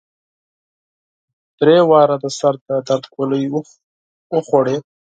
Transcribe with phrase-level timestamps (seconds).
[1.59, 3.43] درې ځله د سر د درد ګولۍ
[4.33, 4.77] وخوړې.